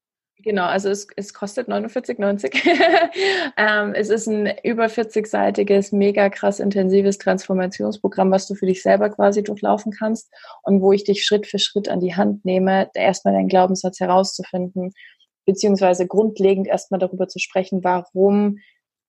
[0.45, 2.55] Genau, also es, es kostet 49,90.
[3.57, 9.09] ähm, es ist ein über 40-seitiges, mega krass intensives Transformationsprogramm, was du für dich selber
[9.09, 10.31] quasi durchlaufen kannst
[10.63, 14.93] und wo ich dich Schritt für Schritt an die Hand nehme, erstmal deinen Glaubenssatz herauszufinden
[15.47, 18.59] beziehungsweise grundlegend erstmal darüber zu sprechen, warum,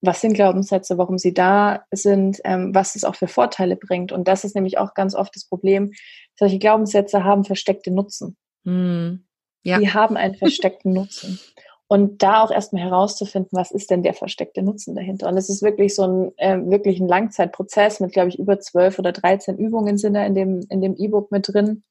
[0.01, 4.11] was sind Glaubenssätze, warum sie da sind, ähm, was es auch für Vorteile bringt.
[4.11, 5.91] Und das ist nämlich auch ganz oft das Problem.
[6.37, 8.37] Solche Glaubenssätze haben versteckte Nutzen.
[8.63, 9.23] Mm,
[9.63, 9.79] ja.
[9.79, 11.39] Die haben einen versteckten Nutzen.
[11.87, 15.27] Und da auch erstmal herauszufinden, was ist denn der versteckte Nutzen dahinter?
[15.27, 18.97] Und es ist wirklich so ein, äh, wirklich ein Langzeitprozess mit, glaube ich, über zwölf
[18.97, 21.83] oder dreizehn Übungen sind da in dem, in dem E-Book mit drin.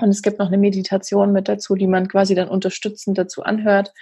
[0.00, 3.92] Und es gibt noch eine Meditation mit dazu, die man quasi dann unterstützend dazu anhört.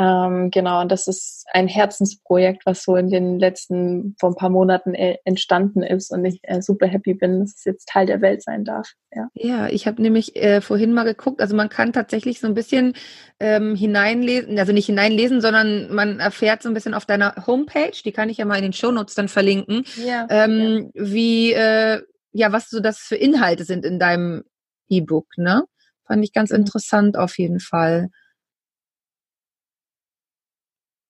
[0.00, 4.48] Ähm, genau, und das ist ein Herzensprojekt, was so in den letzten, vor ein paar
[4.48, 8.20] Monaten äh, entstanden ist und ich äh, super happy bin, dass es jetzt Teil der
[8.20, 8.92] Welt sein darf.
[9.12, 12.54] Ja, ja ich habe nämlich äh, vorhin mal geguckt, also man kann tatsächlich so ein
[12.54, 12.92] bisschen
[13.40, 18.12] ähm, hineinlesen, also nicht hineinlesen, sondern man erfährt so ein bisschen auf deiner Homepage, die
[18.12, 21.02] kann ich ja mal in den Shownotes dann verlinken, ja, ähm, ja.
[21.06, 24.44] wie, äh, ja, was so das für Inhalte sind in deinem
[24.88, 25.64] E-Book, ne?
[26.06, 26.56] Fand ich ganz mhm.
[26.56, 28.08] interessant auf jeden Fall.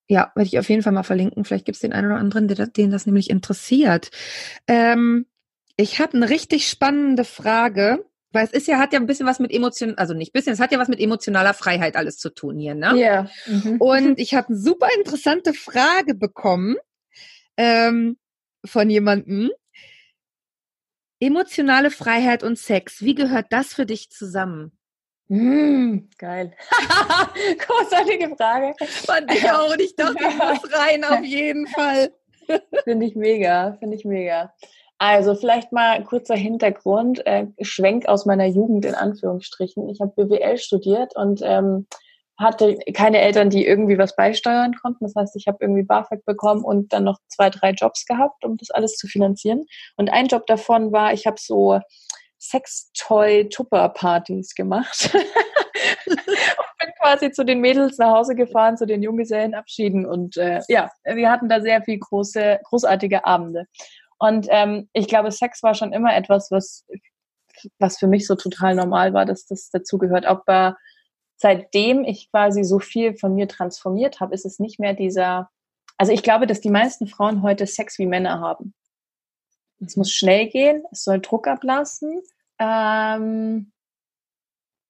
[0.09, 1.45] Ja, werde ich auf jeden Fall mal verlinken.
[1.45, 4.11] Vielleicht gibt es den einen oder anderen, der, den das nämlich interessiert.
[4.67, 5.27] Ähm,
[5.77, 9.39] ich habe eine richtig spannende Frage, weil es ist ja, hat ja ein bisschen was
[9.39, 12.59] mit Emotionen, also nicht bisschen, es hat ja was mit emotionaler Freiheit alles zu tun
[12.59, 12.99] hier, ne?
[12.99, 13.31] Ja.
[13.47, 13.77] Mhm.
[13.79, 16.77] Und ich habe eine super interessante Frage bekommen
[17.57, 18.17] ähm,
[18.65, 19.51] von jemandem,
[21.21, 24.73] Emotionale Freiheit und Sex, wie gehört das für dich zusammen?
[25.29, 26.53] Mm, geil.
[27.59, 28.75] Großartige Frage.
[28.87, 29.73] Fand ich auch.
[29.73, 32.13] Und ich dachte, ich muss rein auf jeden Fall.
[32.85, 34.55] Finde ich mega, finde ich mega.
[34.99, 39.89] Also vielleicht mal kurzer Hintergrund, äh, Schwenk aus meiner Jugend in Anführungsstrichen.
[39.89, 41.87] Ich habe BWL studiert und ähm,
[42.39, 45.05] hatte keine Eltern, die irgendwie was beisteuern konnten.
[45.05, 48.57] Das heißt, ich habe irgendwie BAföG bekommen und dann noch zwei, drei Jobs gehabt, um
[48.57, 49.67] das alles zu finanzieren.
[49.97, 51.81] Und ein Job davon war, ich habe so
[52.39, 55.11] Sextoy-Tupper-Partys gemacht.
[56.07, 56.21] und
[56.79, 60.07] bin quasi zu den Mädels nach Hause gefahren, zu den Junggesellenabschieden.
[60.07, 63.67] Und äh, ja, wir hatten da sehr viel große, großartige Abende.
[64.19, 66.87] Und ähm, ich glaube, Sex war schon immer etwas, was,
[67.81, 70.25] was für mich so total normal war, dass das dazugehört.
[70.27, 70.75] Auch bei
[71.39, 75.51] seitdem ich quasi so viel von mir transformiert habe, ist es nicht mehr dieser,
[75.97, 78.75] also ich glaube, dass die meisten Frauen heute Sex wie Männer haben.
[79.81, 82.21] Es muss schnell gehen, es soll Druck ablassen.
[82.59, 83.73] Ähm,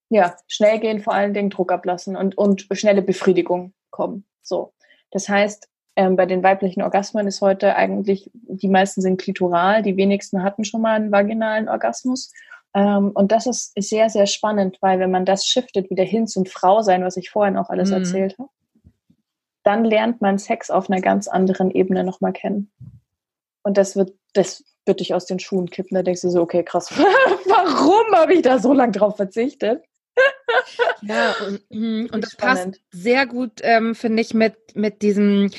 [0.08, 4.24] ja, schnell gehen, vor allen Dingen Druck ablassen und, und schnelle Befriedigung kommen.
[4.42, 4.72] So.
[5.10, 9.98] Das heißt, ähm, bei den weiblichen Orgasmen ist heute eigentlich, die meisten sind klitoral, die
[9.98, 12.32] wenigsten hatten schon mal einen vaginalen Orgasmus.
[12.74, 16.46] Ähm, und das ist sehr, sehr spannend, weil wenn man das shiftet, wieder hin zum
[16.46, 17.96] Frausein, was ich vorhin auch alles mhm.
[17.96, 18.50] erzählt habe,
[19.64, 22.70] dann lernt man Sex auf einer ganz anderen Ebene nochmal kennen.
[23.62, 25.94] Und das wird, das wird dich aus den Schuhen kippen.
[25.94, 29.84] Da denkst du so, okay, krass, warum habe ich da so lange drauf verzichtet?
[31.02, 35.50] ja, und, mhm, und das passt sehr gut, ähm, finde ich, mit, mit diesem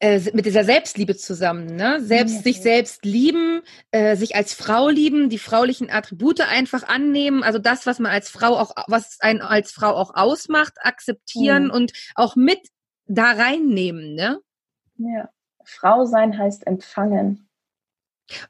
[0.00, 2.00] äh, mit dieser Selbstliebe zusammen, ne?
[2.00, 2.42] Selbst ja.
[2.42, 3.60] sich selbst lieben,
[3.90, 8.30] äh, sich als Frau lieben, die fraulichen Attribute einfach annehmen, also das, was man als
[8.30, 11.70] Frau auch, was einen als Frau auch ausmacht, akzeptieren mhm.
[11.70, 12.60] und auch mit
[13.06, 14.40] da reinnehmen, ne?
[14.96, 15.28] Ja.
[15.64, 17.48] Frau sein heißt empfangen.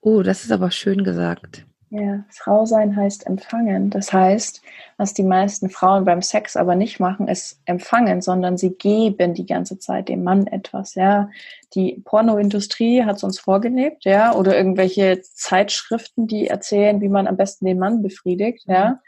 [0.01, 1.67] Oh, das ist aber schön gesagt.
[1.93, 3.91] Ja, Frau sein heißt empfangen.
[3.91, 4.63] Das heißt,
[4.97, 9.45] was die meisten Frauen beim Sex aber nicht machen, ist empfangen, sondern sie geben die
[9.45, 10.95] ganze Zeit dem Mann etwas.
[10.95, 11.31] Ja,
[11.75, 17.37] die Pornoindustrie hat es uns vorgelebt, ja, oder irgendwelche Zeitschriften, die erzählen, wie man am
[17.37, 19.01] besten den Mann befriedigt, ja.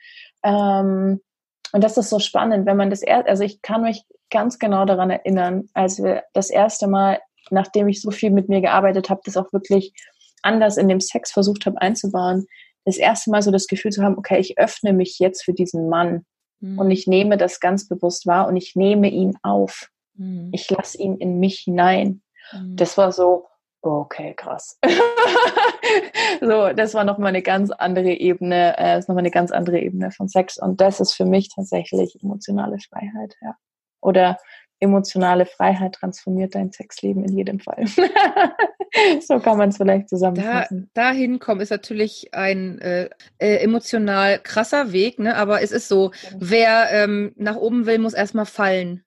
[0.42, 1.20] Ähm,
[1.72, 4.84] und das ist so spannend, wenn man das erst, also ich kann mich ganz genau
[4.86, 9.20] daran erinnern, als wir das erste Mal, nachdem ich so viel mit mir gearbeitet habe,
[9.24, 9.94] das auch wirklich
[10.42, 12.46] anders in dem Sex versucht habe einzubauen,
[12.84, 15.88] das erste Mal so das Gefühl zu haben, okay, ich öffne mich jetzt für diesen
[15.88, 16.24] Mann
[16.60, 16.78] mhm.
[16.78, 19.88] und ich nehme das ganz bewusst wahr und ich nehme ihn auf.
[20.14, 20.50] Mhm.
[20.52, 22.22] Ich lasse ihn in mich hinein.
[22.52, 22.76] Mhm.
[22.76, 23.46] Das war so,
[23.82, 24.78] okay, krass.
[26.40, 30.10] so, das war nochmal eine ganz andere Ebene, äh, ist nochmal eine ganz andere Ebene
[30.10, 33.56] von Sex und das ist für mich tatsächlich emotionale Freiheit, ja.
[34.00, 34.38] Oder
[34.80, 37.84] emotionale Freiheit transformiert dein Sexleben in jedem Fall.
[39.20, 40.90] so kann man es vielleicht zusammenfassen.
[40.94, 45.36] Da, dahin kommen ist natürlich ein äh, äh, emotional krasser Weg, ne?
[45.36, 49.04] aber es ist so, wer ähm, nach oben will, muss erstmal fallen.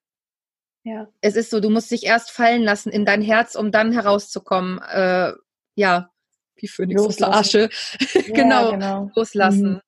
[0.82, 1.08] Ja.
[1.20, 4.80] Es ist so, du musst dich erst fallen lassen in dein Herz, um dann herauszukommen.
[4.82, 5.32] Äh,
[5.74, 6.10] ja,
[6.56, 7.68] wie Phönix der Asche.
[8.32, 9.72] genau, ja, genau, loslassen.
[9.74, 9.80] Mhm.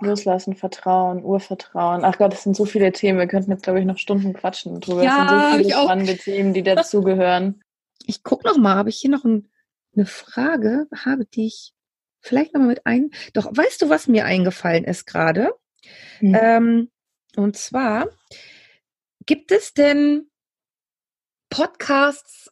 [0.00, 2.04] Loslassen, Vertrauen, Urvertrauen.
[2.04, 3.18] Ach Gott, es sind so viele Themen.
[3.18, 5.02] Wir könnten jetzt, glaube ich, noch Stunden quatschen drüber.
[5.02, 7.60] Ja, es sind so viele spannende Themen, die dazugehören.
[8.08, 9.50] Ich gucke noch mal, habe ich hier noch ein,
[9.94, 10.86] eine Frage?
[11.04, 11.74] Habe dich
[12.20, 13.10] vielleicht noch mal mit ein...
[13.34, 15.52] Doch, weißt du, was mir eingefallen ist gerade?
[16.18, 16.34] Hm.
[16.40, 16.90] Ähm,
[17.36, 18.08] und zwar,
[19.26, 20.30] gibt es denn
[21.50, 22.50] Podcasts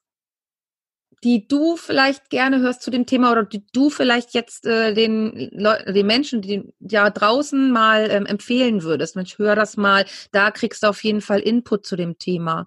[1.24, 5.50] die du vielleicht gerne hörst zu dem Thema oder die du vielleicht jetzt äh, den,
[5.52, 9.16] Leu den Menschen, die ja draußen mal ähm, empfehlen würdest?
[9.16, 12.66] Mensch, hör das mal, da kriegst du auf jeden Fall Input zu dem Thema.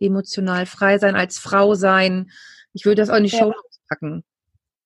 [0.00, 2.30] Emotional frei sein, als Frau sein.
[2.72, 3.38] Ich würde das auch in die ja.
[3.38, 3.54] Show
[3.88, 4.24] packen.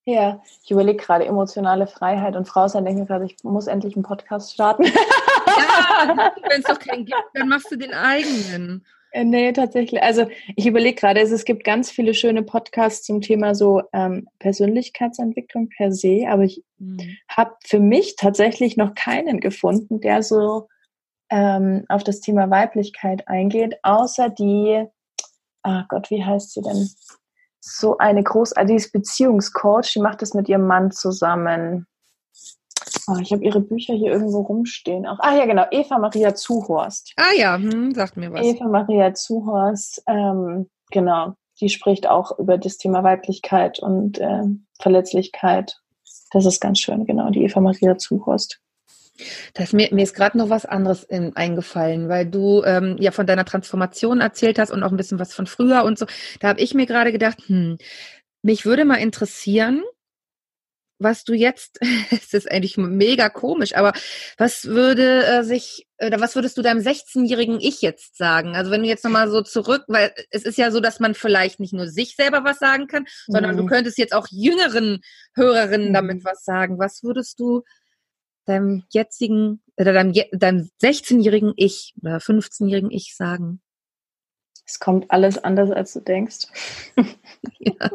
[0.06, 3.96] Ja, ich überlege gerade emotionale Freiheit und Frau sein, denke ich gerade, ich muss endlich
[3.96, 4.84] einen Podcast starten.
[4.84, 8.84] Ja, wenn es doch keinen gibt, dann machst du den eigenen.
[9.14, 10.02] Äh, nee, tatsächlich.
[10.02, 15.68] Also ich überlege gerade, es gibt ganz viele schöne Podcasts zum Thema so ähm, Persönlichkeitsentwicklung
[15.68, 17.16] per se, aber ich mhm.
[17.28, 20.68] habe für mich tatsächlich noch keinen gefunden, der so
[21.30, 24.84] ähm, auf das Thema Weiblichkeit eingeht, außer die,
[25.64, 26.88] ah Gott, wie heißt sie denn?
[27.60, 31.86] So eine großartige Beziehungscoach, die macht das mit ihrem Mann zusammen.
[33.08, 35.06] Oh, ich habe ihre Bücher hier irgendwo rumstehen.
[35.06, 37.12] Auch, ah ja, genau, Eva Maria Zuhorst.
[37.16, 38.42] Ah ja, hm, sagt mir was.
[38.44, 44.44] Eva Maria Zuhorst, ähm, genau, die spricht auch über das Thema Weiblichkeit und äh,
[44.80, 45.80] Verletzlichkeit.
[46.32, 48.60] Das ist ganz schön, genau, die Eva Maria Zuhorst.
[49.54, 53.26] Das, mir, mir ist gerade noch was anderes in, eingefallen, weil du ähm, ja von
[53.26, 56.06] deiner Transformation erzählt hast und auch ein bisschen was von früher und so.
[56.40, 57.78] Da habe ich mir gerade gedacht, hm,
[58.42, 59.82] mich würde mal interessieren,
[60.98, 61.78] was du jetzt,
[62.10, 63.92] es ist eigentlich mega komisch, aber
[64.36, 68.56] was würde äh, sich, oder was würdest du deinem 16-jährigen Ich jetzt sagen?
[68.56, 71.60] Also wenn du jetzt nochmal so zurück, weil es ist ja so, dass man vielleicht
[71.60, 73.58] nicht nur sich selber was sagen kann, sondern mhm.
[73.58, 75.00] du könntest jetzt auch jüngeren
[75.34, 75.94] Hörerinnen mhm.
[75.94, 76.78] damit was sagen.
[76.78, 77.62] Was würdest du
[78.46, 83.60] deinem jetzigen, oder deinem, deinem 16-jährigen Ich oder 15-jährigen Ich sagen?
[84.66, 86.46] Es kommt alles anders, als du denkst.
[87.58, 87.90] ja.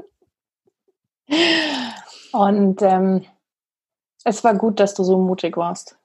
[2.31, 3.25] Und ähm,
[4.23, 5.97] es war gut, dass du so mutig warst.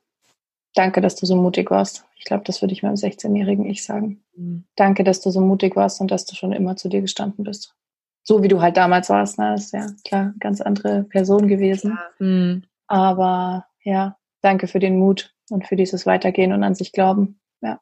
[0.74, 2.04] Danke, dass du so mutig warst.
[2.16, 4.24] Ich glaube, das würde ich meinem 16-jährigen Ich sagen.
[4.34, 4.64] Mhm.
[4.76, 7.74] Danke, dass du so mutig warst und dass du schon immer zu dir gestanden bist.
[8.22, 9.52] So wie du halt damals warst, ne?
[9.52, 11.90] Das ist ja klar, ganz andere Person gewesen.
[11.90, 12.26] Ja.
[12.26, 12.64] Mhm.
[12.86, 17.40] Aber ja, danke für den Mut und für dieses Weitergehen und an sich glauben.
[17.60, 17.80] Ja.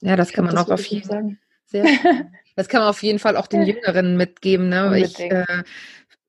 [0.00, 1.36] Ja, das kann man auch auf jeden Fall.
[2.56, 4.68] Das kann man auf jeden Fall auch den Jüngeren mitgeben.
[4.68, 4.98] Ne?
[4.98, 5.62] Ich äh,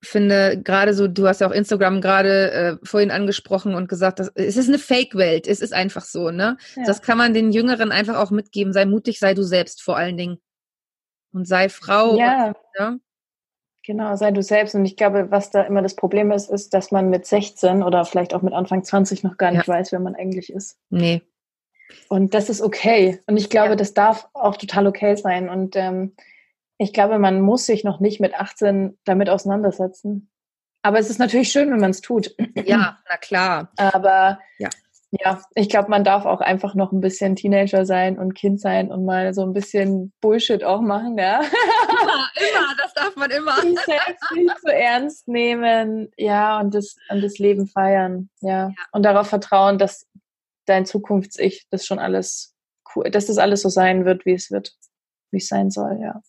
[0.00, 4.28] finde gerade so, du hast ja auch Instagram gerade äh, vorhin angesprochen und gesagt, dass,
[4.34, 6.56] es ist eine Fake-Welt, es ist einfach so, ne?
[6.76, 6.84] Ja.
[6.84, 8.72] Das kann man den Jüngeren einfach auch mitgeben.
[8.72, 10.38] Sei mutig, sei du selbst vor allen Dingen.
[11.32, 12.16] Und sei Frau.
[12.16, 12.46] Ja.
[12.46, 12.96] Und, ja?
[13.84, 14.74] Genau, sei du selbst.
[14.74, 18.04] Und ich glaube, was da immer das Problem ist, ist, dass man mit 16 oder
[18.04, 19.74] vielleicht auch mit Anfang 20 noch gar nicht ja.
[19.74, 20.78] weiß, wer man eigentlich ist.
[20.90, 21.22] Nee.
[22.08, 23.20] Und das ist okay.
[23.26, 23.76] Und ich glaube, ja.
[23.76, 25.48] das darf auch total okay sein.
[25.48, 26.14] Und ähm,
[26.78, 30.30] ich glaube, man muss sich noch nicht mit 18 damit auseinandersetzen.
[30.82, 32.34] Aber es ist natürlich schön, wenn man es tut.
[32.64, 33.72] Ja, na klar.
[33.76, 34.68] Aber ja,
[35.12, 38.90] ja ich glaube, man darf auch einfach noch ein bisschen Teenager sein und Kind sein
[38.90, 41.40] und mal so ein bisschen Bullshit auch machen, ja.
[41.40, 43.60] Immer, immer, das darf man immer.
[43.60, 48.68] Sich selbst nicht so ernst nehmen, ja, und das, und das Leben feiern, ja.
[48.68, 48.70] ja.
[48.90, 50.08] Und darauf vertrauen, dass
[50.66, 52.54] dein Zukunfts-Ich das schon alles
[52.94, 54.72] cool, dass das alles so sein wird, wie es wird,
[55.30, 56.20] wie es sein soll, ja.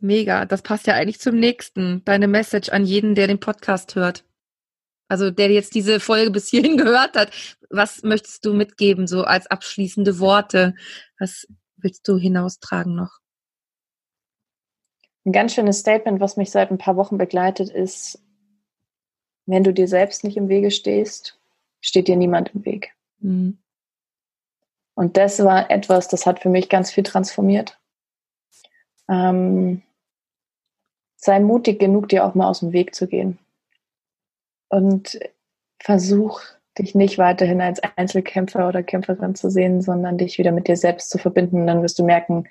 [0.00, 2.04] Mega, das passt ja eigentlich zum nächsten.
[2.04, 4.24] Deine Message an jeden, der den Podcast hört.
[5.08, 7.32] Also der jetzt diese Folge bis hierhin gehört hat,
[7.70, 10.74] was möchtest du mitgeben, so als abschließende Worte?
[11.18, 13.18] Was willst du hinaustragen noch?
[15.24, 18.22] Ein ganz schönes Statement, was mich seit ein paar Wochen begleitet, ist,
[19.46, 21.38] wenn du dir selbst nicht im Wege stehst,
[21.80, 22.94] steht dir niemand im Weg.
[23.18, 23.58] Mhm.
[24.94, 27.78] Und das war etwas, das hat für mich ganz viel transformiert.
[29.08, 29.82] Ähm,
[31.16, 33.38] sei mutig genug, dir auch mal aus dem Weg zu gehen.
[34.68, 35.18] Und
[35.80, 36.42] versuch
[36.78, 41.10] dich nicht weiterhin als Einzelkämpfer oder Kämpferin zu sehen, sondern dich wieder mit dir selbst
[41.10, 41.66] zu verbinden.
[41.66, 42.44] Dann wirst du merken,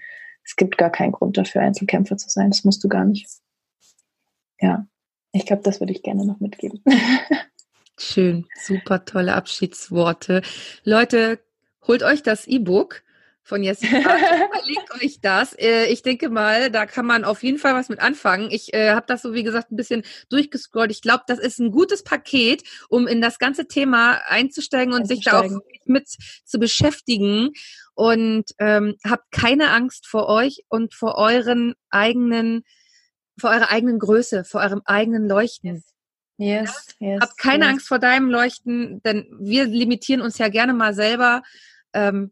[0.43, 2.49] es gibt gar keinen Grund dafür, Einzelkämpfer zu sein.
[2.49, 3.27] Das musst du gar nicht.
[4.59, 4.87] Ja,
[5.31, 6.83] ich glaube, das würde ich gerne noch mitgeben.
[7.97, 10.41] Schön, super tolle Abschiedsworte.
[10.83, 11.39] Leute,
[11.87, 13.03] holt euch das E-Book
[13.47, 14.01] von Jessica.
[14.51, 15.53] Verlinkt euch das.
[15.53, 18.49] Äh, ich denke mal, da kann man auf jeden Fall was mit anfangen.
[18.51, 20.91] Ich äh, habe das so, wie gesagt, ein bisschen durchgescrollt.
[20.91, 25.23] Ich glaube, das ist ein gutes Paket, um in das ganze Thema einzusteigen und sich
[25.23, 27.53] da auch mit zu beschäftigen.
[27.93, 32.63] Und ähm, habt keine Angst vor euch und vor euren eigenen,
[33.39, 35.83] vor eurer eigenen Größe, vor eurem eigenen Leuchten.
[36.37, 37.13] Yes, ja?
[37.13, 37.21] yes.
[37.21, 37.71] Habt keine yes.
[37.73, 41.41] Angst vor deinem Leuchten, denn wir limitieren uns ja gerne mal selber.
[41.93, 42.31] Ähm.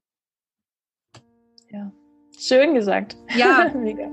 [2.39, 3.17] Schön gesagt.
[3.37, 3.71] Ja.
[3.75, 4.09] Mega.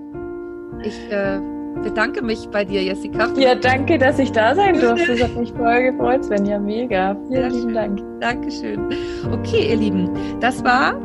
[0.85, 1.41] Ich äh,
[1.83, 3.29] bedanke mich bei dir, Jessica.
[3.37, 5.17] Ja, danke, dass ich da sein durfte.
[5.17, 6.59] Das hat mich voll gefreut, Svenja.
[6.59, 7.17] Mega.
[7.29, 8.21] Vielen lieben Dank.
[8.21, 8.89] Dankeschön.
[9.33, 11.01] Okay, ihr Lieben, das war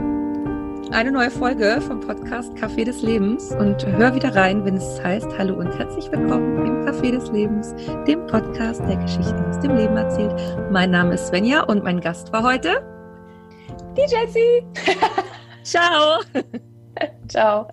[0.92, 5.28] eine neue Folge vom Podcast Café des Lebens und hör wieder rein, wenn es heißt
[5.38, 7.76] Hallo und herzlich willkommen im Café des Lebens,
[8.08, 10.34] dem Podcast, der Geschichten aus dem Leben erzählt.
[10.72, 12.82] Mein Name ist Svenja und mein Gast war heute
[13.98, 14.64] die Jessie.
[15.64, 16.22] Ciao.
[17.30, 17.68] Ciao.